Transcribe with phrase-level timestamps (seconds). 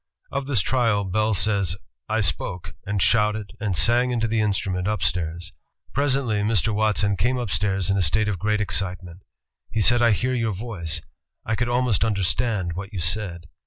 [0.31, 1.77] Of this trial Bell says:
[2.09, 5.53] *'I spoke, and shouted, and sang into the instrument up stairs.
[5.93, 6.73] Presently Mr.
[6.73, 9.21] Watson came upstairs in a state of great excitement.
[9.69, 11.01] He said: 'I hear your voice;
[11.45, 13.45] I could almost understand what you said!'